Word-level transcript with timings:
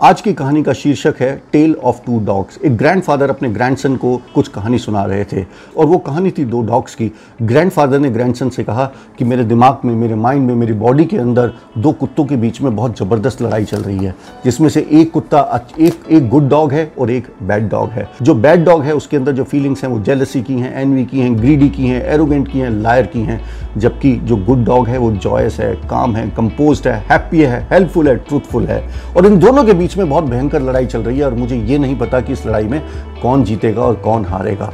आज 0.00 0.20
की 0.20 0.32
कहानी 0.34 0.62
का 0.62 0.72
शीर्षक 0.72 1.20
है 1.20 1.30
टेल 1.52 1.74
ऑफ़ 1.74 2.00
टू 2.06 2.18
डॉग्स 2.24 2.58
एक 2.64 2.76
ग्रैंडफादर 2.76 3.30
अपने 3.30 3.48
ग्रैंडसन 3.48 3.94
को 3.96 4.16
कुछ 4.34 4.48
कहानी 4.48 4.78
सुना 4.78 5.04
रहे 5.04 5.24
थे 5.24 5.44
और 5.76 5.86
वो 5.86 5.98
कहानी 5.98 6.30
थी 6.30 6.44
दो 6.44 6.60
डॉग्स 6.62 6.94
की। 6.94 7.10
ग्रैंडफादर 7.42 7.98
ने 7.98 8.10
ग्रैंडसन 8.10 8.48
से 8.48 8.64
कहा 8.64 8.84
कि 9.18 9.24
मेरे 9.24 9.44
दिमाग 9.44 9.78
में, 9.84 9.94
मेरे 9.94 10.14
माइंड 10.14 10.46
में, 10.46 10.54
मेरी 10.54 10.72
बॉडी 10.74 11.04
के 11.04 11.18
अंदर 11.18 11.52
दो 11.78 11.92
कुत्तों 11.92 12.24
के 12.24 12.36
बीच 12.36 12.60
में 12.60 12.74
बहुत 12.76 12.98
ज़बरदस्त 12.98 13.42
लड़ाई 13.42 13.64
चल 13.64 13.82
रही 13.82 14.04
है, 14.04 14.14
जिसमें 14.44 14.68
से 14.68 14.86
एक 14.92 15.10
कुत्ता 15.12 15.66
एक 15.78 16.04
एक 16.10 16.28
गुड 16.28 16.48
डॉग 16.48 16.72
है 16.72 16.90
और 16.98 17.10
एक 17.10 17.32
बैड 17.42 17.68
डॉग 17.70 17.90
है। 17.90 18.08
जो 18.22 18.34
बैड 18.36 18.64
डॉग 18.64 18.82
है, 18.82 18.94
उसके 18.94 19.16
अंदर 19.16 19.32
जो 19.32 19.44
फीलिंग्स 19.44 19.84
हैं, 19.84 19.90
वो 19.90 20.00
जेलसी 20.00 20.42
की 20.42 20.54
हैं 20.54 20.74
एनवी 20.80 21.04
की 21.04 21.20
हैं 21.20 21.36
ग्रीडी 21.38 21.68
की 21.68 21.86
हैं 21.86 22.02
एरोगेंट 22.04 22.52
की 22.52 22.58
हैं 22.58 22.70
लायर 22.72 23.06
की 23.06 23.20
हैं। 23.20 23.40
जबकि 23.76 24.14
जो 24.16 24.36
गुड 24.36 24.64
डॉग 24.64 24.88
है, 24.88 24.98
वो 24.98 25.10
जॉयस 25.12 25.58
है 25.60 25.74
काम 25.88 26.14
है 26.16 26.28
कंपोज 26.30 26.82
है 26.86 26.94
हैप्पी 27.10 27.40
है 27.40 27.60
हेल्पफुल 27.72 28.08
है 28.08 28.16
ट्रूथफुल 28.16 28.66
है। 28.66 28.82
और 29.16 29.26
इन 29.26 29.38
दोनों 29.38 29.64
के 29.64 29.72
बीच 29.72 29.96
में 29.96 30.08
बहुत 30.08 30.24
भयंकर 30.24 30.62
लड़ाई 30.62 30.86
चल 30.86 31.02
रही 31.02 31.18
है 31.18 31.24
और 31.24 31.34
मुझे 31.34 31.56
ये 31.56 31.78
नहीं 31.78 31.96
पता 31.98 32.20
कि 32.20 32.32
इस 32.32 32.46
लड़ाई 32.46 32.64
में 32.64 32.80
कौन 33.22 33.44
जीतेगा 33.44 33.82
और 33.82 33.94
कौन 33.94 34.24
हारेगा। 34.24 34.72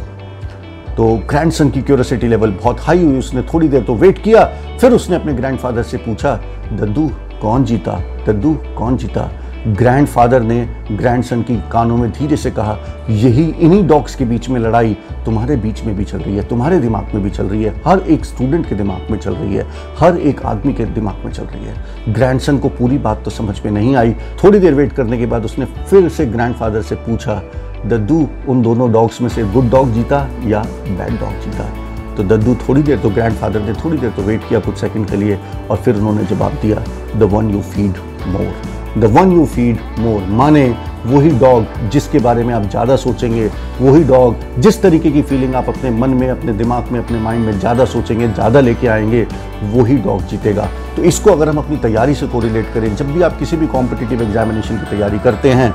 तो 0.96 1.14
ग्रैंडसन 1.28 1.70
की 1.70 1.82
क्यूरोसिटी 1.82 2.28
लेवल 2.28 2.50
बहुत 2.52 2.80
हाई 2.80 3.04
हुई, 3.04 3.18
उसने 3.18 3.42
थोड़ी 3.42 3.68
देर 3.68 3.82
तो 3.82 3.94
वेट 3.94 4.18
किया, 4.18 4.44
फिर 4.80 4.92
उसने 4.92 5.16
अपने 5.16 5.34
ग्रैंडफादर 5.34 5.82
से 5.82 5.96
पूछा, 5.96 6.34
दद्दू, 6.72 7.10
कौन 7.42 7.64
जीता? 7.64 7.92
दद्दू, 8.26 8.54
कौन 8.78 8.96
जीता? 8.96 9.30
ग्रैंडफादर 9.66 10.42
ने 10.42 10.64
ग्रैंडसन 10.90 11.42
की 11.42 11.56
कानों 11.72 11.96
में 11.96 12.10
धीरे 12.12 12.36
से 12.36 12.50
कहा, 12.50 12.76
यही 13.10 13.42
इन्हीं 13.42 13.86
डॉग्स 13.88 14.14
के 14.14 14.24
बीच 14.24 14.48
में 14.48 14.58
लड़ाई 14.60 14.96
तुम्हारे 15.24 15.56
बीच 15.56 15.82
में 15.84 15.94
भी 15.96 16.04
चल 16.04 16.18
रही 16.18 16.36
है, 16.36 16.42
तुम्हारे 16.48 16.78
दिमाग 16.80 17.14
में 17.14 17.22
भी 17.24 17.30
चल 17.30 17.46
रही 17.46 17.62
है, 17.64 17.74
हर 17.86 18.00
एक 18.00 18.24
स्टूडेंट 18.24 18.68
के 18.68 18.74
दिमाग 18.74 19.10
में 19.10 19.18
चल 19.18 19.34
रही 19.34 19.54
है, 19.54 19.66
हर 19.98 20.18
एक 20.18 20.42
आदमी 20.42 20.72
के 20.72 20.84
दिमाग 20.84 21.24
में 21.24 21.32
चल 21.32 21.44
रही 21.44 21.66
है। 21.66 22.12
ग्रैंडसन 22.14 22.58
को 22.58 22.68
पूरी 22.68 22.98
बात 22.98 23.22
तो 23.24 23.30
समझ 23.30 23.60
में 23.64 23.70
नहीं 23.72 23.94
आई। 23.96 24.14
थोड़ी 24.44 24.58
देर 24.58 24.74
वेट 24.74 24.92
करने 24.92 25.18
के 25.18 25.26
बाद 25.26 25.44
उसने 25.44 25.64
फिर 25.64 26.08
से 26.08 26.26
ग्रैंडफादर 26.26 26.82
से 26.82 26.94
पूछा, 26.96 27.42
दद्दू, 27.86 28.28
उन 28.48 28.62
दोनों 28.62 28.92
डॉग्स 28.92 29.20
में 29.22 29.28
से 29.28 29.44
गुड 29.44 29.70
डॉग 29.70 29.92
जीता 29.92 30.28
या 30.44 30.62
बैड 30.88 31.20
डॉग 31.20 31.40
जीता? 31.44 31.70
तो 32.16 32.22
दद्दू 32.24 32.54
थोड़ी 32.68 32.82
देर 32.82 32.98
तो 32.98 33.10
ग्रैंडफादर 33.10 33.60
ने 33.60 33.72
थोड़ी 33.74 33.98
देर 33.98 34.10
तो 34.10 34.22
वेट 34.22 34.48
किया 34.48 34.60
कुछ 34.60 34.78
सेकंड 34.78 35.10
के 35.10 35.16
लिए 35.16 35.38
और 35.70 35.76
फिर 35.76 35.96
उन्होंने 35.96 36.24
जवाब 36.26 36.58
दिया 36.62 36.84
the 37.16 37.32
one 37.32 37.50
you 37.50 37.60
feed 37.62 37.96
more 38.26 38.71
the 38.98 39.04
one 39.12 39.32
you 39.32 39.44
feed 39.46 39.78
more 39.98 40.22
माने 40.30 40.64
वही 41.06 41.30
डॉग 41.38 41.88
जिसके 41.90 42.18
बारे 42.18 42.42
में 42.44 42.52
आप 42.54 42.62
ज़्यादा 42.62 42.96
सोचेंगे 42.96 43.46
वही 43.80 44.02
डॉग 44.04 44.60
जिस 44.60 44.80
तरीके 44.82 45.10
की 45.10 45.22
फीलिंग 45.22 45.54
आप 45.54 45.68
अपने 45.68 45.90
मन 45.90 46.10
में 46.10 46.28
अपने 46.30 46.52
दिमाग 46.52 46.90
में 46.92 46.98
अपने 47.00 47.20
माइंड 47.20 47.44
में 47.46 47.58
ज़्यादा 47.58 47.84
सोचेंगे 47.84 48.28
ज़्यादा 48.28 48.60
लेके 48.60 48.88
आएँगे 48.88 49.26
वही 49.72 49.96
डॉग 49.96 50.22
जीतेगा। 50.28 50.68
तो 50.96 51.02
इसको 51.02 51.32
अगर 51.32 51.48
हम 51.48 51.58
अपनी 51.58 51.76
तैयारी 51.78 52.14
से 52.14 52.26
कोरिलेट 52.26 52.72
करें 52.74 52.94
जब 52.96 53.12
भी 53.12 53.22
आप 53.22 53.38
किसी 53.38 53.56
भी 53.56 53.66
कॉम्पिटिटिव 53.66 54.22
एग्जामिनेशन 54.22 54.78
की 54.78 54.90
तैयारी 54.90 55.18
करते 55.18 55.52
हैं 55.52 55.72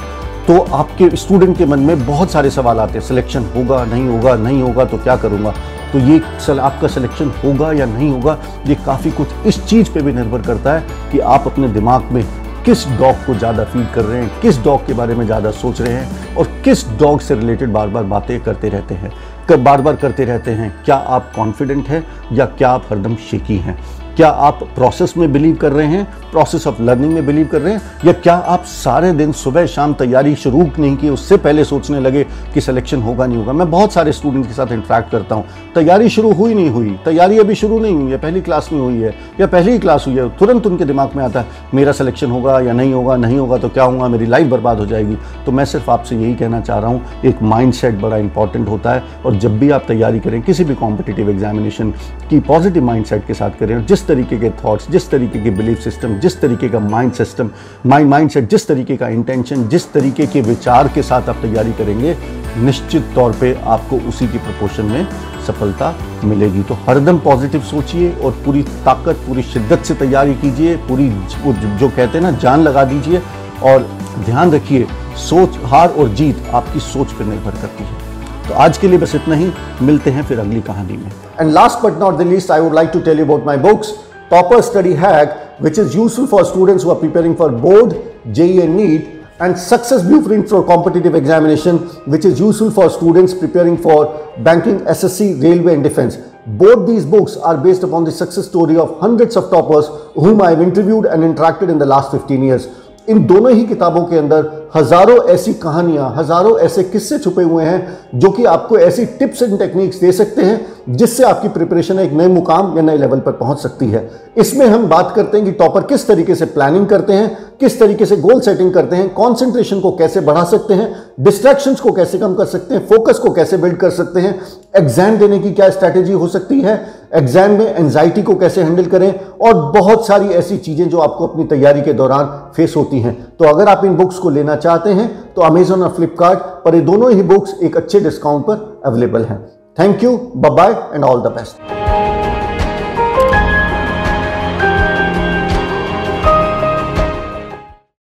तो 0.48 0.60
आपके 0.74 1.10
स्टूडेंट 1.18 1.58
के 1.58 1.66
मन 1.66 1.80
में 1.80 2.06
बहुत 2.06 2.32
सारे 2.32 2.50
सवाल 2.50 2.80
आते 2.80 2.98
हैं। 3.00 3.06
सिलेक्शन 3.06 3.46
होगा 3.56 3.84
नहीं 3.86 4.08
होगा 4.08 4.36
नहीं 4.38 4.62
होगा 4.62 4.86
तो 4.86 4.98
क्या 4.98 5.16
करूँगा? 5.18 5.54
तो 5.92 6.00
ये 6.00 6.22
सल, 6.46 6.60
आपका 6.60 6.88
सिलेक्शन 6.88 7.32
होगा 7.44 7.72
या 7.74 7.86
नहीं 7.88 8.10
होगा 8.12 8.38
ये 8.68 8.76
काफ़ी 8.86 9.12
कुछ 9.12 9.48
इस 9.48 9.66
चीज़ 9.66 9.92
पे 9.92 10.02
भी 10.02 10.14
निर्भर 10.14 10.42
करता 10.42 10.74
है 10.74 11.12
कि 11.12 11.20
आप 11.20 11.48
अपने 11.48 11.68
दिमाग 11.70 12.12
में 12.12 12.24
किस 12.68 12.86
डॉग 13.00 13.26
को 13.26 13.34
ज़्यादा 13.34 13.64
फ़ीड 13.64 13.92
कर 13.94 14.04
रहे 14.04 14.22
हैं, 14.22 14.40
किस 14.42 14.58
डॉग 14.64 14.86
के 14.88 14.94
बारे 14.94 15.14
में 15.16 15.24
ज़्यादा 15.26 15.52
सोच 15.52 15.80
रहे 15.82 15.94
हैं 15.94 16.36
और 16.36 16.48
किस 16.64 16.84
डॉग 17.00 17.20
से 17.22 17.36
रिलेटेड 17.36 17.70
बार 17.74 17.88
बार 17.88 18.04
बातें 18.04 18.40
करते 18.44 18.70
रहते 18.70 18.96
हैं, 18.96 19.12
कब 19.50 19.64
बार 19.64 19.82
बार 19.82 19.96
करते 19.96 20.26
रहते 20.26 20.52
हैं, 20.52 20.70
क्या 20.86 20.96
आप 20.96 21.32
कॉन्फिडेंट 21.36 21.88
हैं 21.88 22.04
या 22.34 22.46
क्या 22.48 22.70
आप 22.70 22.88
हरदम 22.90 23.16
शिकी 23.30 23.58
हैं? 23.58 23.78
क्या 24.18 24.30
आप 24.30 24.60
प्रोसेस 24.76 25.14
में 25.18 25.34
बिलीव 25.34 25.56
कर 25.56 25.72
रहे 25.72 25.88
हैं? 25.88 26.06
प्रोसेस 26.32 26.66
ऑफ़ 26.68 26.82
लर्निंग 26.82 27.14
में 27.14 27.26
बिलीव 27.26 27.48
कर 27.48 27.62
रहे 27.62 27.74
हैं? 27.74 27.82
या 28.06 28.14
क्या 28.14 28.34
आप 28.34 28.64
सारे 28.64 29.12
दिन 29.12 29.32
सुबह 29.32 29.66
शाम 29.66 29.94
तैयारी 29.94 30.36
शुरू 30.36 30.62
नहीं 30.80 30.96
की, 30.98 31.10
उससे 31.10 31.38
पहले 31.38 31.64
सोचने 31.64 32.00
लगे 32.00 32.24
कि 32.54 32.62
सिलेक्शन 32.62 33.02
होगा, 33.02 33.26
नहीं 33.26 33.38
होगा? 33.38 33.54
मैं 33.54 33.70
बहुत 33.72 33.94
सारे 33.94 34.12
स्टूडेंट 34.12 34.48
के 34.48 34.54
साथ 34.54 34.72
इंट्रैक्ट 34.72 35.12
करता 35.12 35.36
हूँ। 35.36 35.46
तैयारी 35.76 36.10
शुरू 36.10 36.32
हुई 36.32 36.54
नहीं 36.54 36.70
हुई? 36.70 36.98
तैयारी 37.06 37.38
अभी 37.38 37.56
शुरू 37.56 37.80
नहीं 37.80 37.96
हुई 37.96 38.12
है, 38.12 38.18
पहली 38.18 38.42
क्लास 38.42 38.70
नहीं 38.72 38.82
हुई 38.82 39.02
है, 39.02 39.14
या 39.40 39.48
पहली 39.48 39.72
ही 39.72 39.80
क्लास 39.80 40.06
हुई 40.08 40.16
है, 40.16 40.30
तुरंत 40.30 40.68
उनके 40.68 40.86
दिमाग 40.86 41.16
में 41.16 41.24
आता 41.24 41.40
है, 41.40 41.48
मेरा 41.74 41.92
सिलेक्शन 41.92 42.32
होगा 42.32 42.60
या 42.60 42.74
नहीं 42.74 42.94
होगा 42.94 43.16
नहीं 43.16 43.38
होगा 43.38 43.58
तो 43.58 43.70
क्या 43.70 43.84
होगा, 43.84 44.08
मेरी 44.08 44.26
लाइफ 44.26 44.48
बर्बाद 44.48 44.80
हो 44.80 44.86
जाएगी। 44.86 45.18
तो 45.46 45.52
मैं 45.52 45.66
सिर्फ़ 45.66 45.92
आपसे 45.92 46.16
यही 46.16 46.36
कहना 46.36 46.62
चाह 46.62 46.80
रहा 46.80 46.90
हूँ, 46.90 47.02
एक 47.26 47.44
माइंड 47.44 48.02
बड़ा 48.02 48.18
इंपॉर्टेंट 48.18 48.70
होता 48.70 48.92
है, 48.92 49.04
और 49.26 49.36
जब 49.36 49.60
भी 49.60 49.70
आप 49.70 49.86
तैयारी 49.88 50.20
करें, 50.20 50.42
किसी 50.42 50.64
भी 50.64 50.76
कॉम्पिटेटिव 50.76 51.30
एग्जामिनेशन 51.30 51.92
की 52.30 52.40
पॉजिटिव 52.40 52.84
माइंड 52.84 53.06
के 53.14 53.34
साथ 53.34 53.60
करें 53.60 53.86
जिस 53.86 54.07
तरीके 54.08 54.38
के 54.38 54.50
थॉट्स 54.64 54.90
जिस 54.92 55.10
तरीके 55.10 55.40
के 55.40 55.50
बिलीफ 55.52 55.80
सिस्टम 55.82 56.18
जिस 56.20 56.40
तरीके 56.42 56.70
का 56.70 56.80
mind 56.80 57.14
system 57.14 57.50
mind 57.86 58.10
mind 58.10 58.30
set 58.30 58.50
जिस 58.50 58.68
तरीके 58.68 58.98
का 58.98 59.08
इंटेंशन 59.10 59.68
जिस 59.68 59.92
तरीके 59.94 60.28
के 60.28 60.42
विचार 60.42 60.88
के 60.88 61.04
साथ 61.04 61.30
आप 61.30 61.42
तैयारी 61.42 61.74
करेंगे, 61.74 62.16
निश्चित 62.58 63.12
तौर 63.16 63.36
पे 63.42 63.54
आपको 63.66 63.98
उसी 64.10 64.28
की 64.28 64.38
प्रपोर्शन 64.40 64.86
में 64.86 65.08
सफलता 65.48 65.94
मिलेगी। 66.24 66.64
तो 66.64 66.74
हरदम 66.88 67.20
पॉजिटिव 67.20 67.62
सोचिए 67.64 68.12
और 68.16 68.32
पूरी 68.46 68.64
ताकत, 68.64 69.24
पूरी 69.28 69.44
शिद्दत 69.44 69.84
से 69.86 69.94
तैयारी 69.96 70.34
कीजिए, 70.36 70.76
पूरी 70.88 71.10
जो 71.10 71.90
कहते 71.90 72.18
हैं 72.18 72.22
ना, 72.22 72.32
जान 72.34 72.62
लगा 72.62 72.84
दीजिए 72.86 73.22
और 73.64 73.88
ध्यान 74.26 74.52
रखिए, 74.52 74.88
सोच 75.20 75.58
हार 75.66 75.90
और 75.90 76.10
जीत 76.16 76.50
आपकी 76.54 76.80
सोच 76.82 77.12
पर 77.12 77.26
निर्भर 77.26 77.62
करती 77.62 77.84
है। 77.84 78.07
तो 78.48 78.54
आज 78.64 78.78
के 78.78 78.88
लिए 78.88 79.00
बस 79.00 79.16
इतना 79.16 79.36
ही 79.36 79.52
मिलते 79.86 80.10
हैं 80.12 80.24
फिर 80.26 80.40
अगली 80.40 80.62
कहानी 80.68 80.98
में 80.98 81.10
and 81.40 81.52
last 81.54 81.84
but 81.86 82.00
not 82.00 82.18
the 82.18 82.28
least 82.28 82.52
I 82.52 82.60
would 82.62 82.74
like 82.76 82.90
to 82.94 83.00
tell 83.08 83.20
you 83.20 83.26
about 83.26 83.46
my 83.46 83.58
books 83.68 83.94
topper 84.32 84.62
study 84.70 84.94
hack 85.04 85.44
which 85.60 85.78
is 85.82 85.96
useful 85.96 86.28
for 86.28 86.40
students 86.46 86.84
who 86.84 86.90
are 86.92 87.00
preparing 87.04 87.36
for 87.36 87.46
board 87.52 87.94
JEE 88.32 88.60
and 88.64 88.76
NEET 88.78 89.06
and 89.40 89.58
success 89.58 90.04
blueprint 90.04 90.50
for 90.50 90.64
competitive 90.64 91.16
examination 91.16 91.80
which 92.06 92.26
is 92.26 92.40
useful 92.40 92.70
for 92.72 92.90
students 92.90 93.34
preparing 93.34 93.78
for 93.78 94.02
banking 94.40 94.80
SSC 94.96 95.30
railway 95.44 95.74
and 95.74 95.84
defense 95.84 96.18
both 96.60 96.86
these 96.88 97.06
books 97.06 97.38
are 97.38 97.58
based 97.58 97.84
upon 97.84 98.04
the 98.04 98.12
success 98.12 98.48
story 98.48 98.78
of 98.78 99.00
hundreds 99.00 99.36
of 99.36 99.50
toppers 99.50 99.88
whom 100.16 100.42
I 100.42 100.52
have 100.52 100.62
interviewed 100.62 101.06
and 101.06 101.24
interacted 101.24 101.70
in 101.70 101.78
the 101.78 101.86
last 101.86 102.12
15 102.12 102.44
years 102.44 102.68
इन 103.08 103.26
दोनों 103.26 103.52
ही 103.52 103.64
किताबों 103.66 104.04
के 104.06 104.18
अंदर 104.18 104.56
हज़ारों 104.76 105.18
ऐसी 105.26 105.54
कहानियाँ, 105.54 106.14
हज़ारों 106.16 106.58
ऐसे 106.60 106.84
किस्से 106.84 107.18
छुपे 107.20 107.44
हुए 107.44 107.64
हैं 107.64 107.98
जो 108.16 108.30
कि 108.32 108.46
आपको 108.46 108.78
ऐसी 108.78 109.06
टिप्स 109.20 109.42
एंड 109.44 109.58
टेक्निक्स 109.60 110.00
दे 110.00 110.12
सकते 110.12 110.42
हैं 110.42 110.66
जिससे 110.90 111.24
आपकी 111.24 111.48
प्रिपरेशन 111.50 112.00
एक 112.00 112.12
नए 112.14 112.28
मुकाम 112.28 112.76
या 112.78 112.84
नए 112.84 112.98
लेवल 112.98 113.20
पर 113.20 113.32
पहुँच 113.32 113.60
सकती 113.60 113.88
है। 113.88 114.10
इसमें 114.38 114.66
हम 114.66 114.88
बात 114.88 115.12
करते 115.16 115.38
हैं 115.38 115.46
कि 115.46 115.52
टॉपर 115.54 115.84
किस 115.84 116.08
तरीके 116.08 116.36
से 116.36 116.46
प्लानिंग 116.48 116.86
करते 116.88 117.14
हैं, 117.14 117.38
किस 117.60 117.80
तरीके 117.80 118.06
से 118.06 118.18
गोल 118.18 118.42
सेटिंग 118.42 118.74
करते 118.74 118.96
हैं, 118.96 119.10
कॉन्सेंट्रेशन 119.14 119.80
को 119.80 119.92
कैसे 119.92 120.22
बढ़ा 120.22 120.44
सकते 120.44 120.74
हैं, 120.74 120.94
डिस्ट्रैक्शंस 121.20 121.80
को 121.80 121.92
कैसे 121.92 122.18
कम 122.18 122.36
कर 122.36 122.46
सकते 122.46 122.76
हैं, 122.76 122.86
फोकस 122.88 123.20
को 123.20 123.32
कैसे 123.32 123.58
बिल्ड 123.58 123.78
कर 123.78 123.90
सकते 123.90 124.20
हैं, 124.20 124.40
एग्ज़ाम 124.78 125.18
देने 125.18 125.40
की 125.40 125.52
क्या 125.52 125.70
स्ट्रैटेजी 125.70 126.14
हो 126.14 126.28
सकती 126.28 126.62
है 126.62 126.78
एग्ज़ाम 127.12 127.52
में 127.52 127.66
एंजाइटी 127.68 128.22
को 128.22 128.36
कैसे 128.36 128.64
हैंडल 128.64 128.86
करें 128.86 129.14
और 129.40 129.54
बहुत 129.74 130.06
सारी 130.08 130.28
ऐसी 130.36 130.58
चीज़ें 130.58 130.88
जो 130.90 131.00
आपको 131.00 131.28
अपनी 131.28 131.44
तैयारी 131.48 131.82
के 131.82 131.94
दौरान 131.94 132.26
फेस 132.56 132.74
होती 132.78 133.00
हैं। 133.00 133.16
तो 133.32 133.46
अगर 133.46 133.70
आप 133.70 133.86
इन 133.86 133.96
बुक्स 133.96 134.18
को 134.18 134.30
लेना 134.30 134.56
चाहते 134.58 134.90
हैं 134.92 135.10
तो 135.34 135.42
अमेजोन 135.44 135.84
और 135.84 135.94
फ्लिपकार्ट 135.96 136.40
पर 136.66 136.76
ये 136.76 136.82
दोनों 136.84 137.12
ही 137.12 137.24
बुक्स 137.24 137.56
एक 137.64 137.78
अच्छे 137.78 138.00
डिस्काउंट 138.00 138.46
पर 138.46 138.82
अवेलेबल 138.86 139.26
हैं। 139.26 139.42
Thank 139.78 140.04
you 140.04 140.18
bye 140.38 140.76
and 140.94 141.04
all 141.04 141.22
the 141.22 141.34
best 141.36 141.77